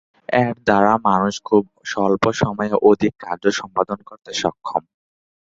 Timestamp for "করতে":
4.09-4.31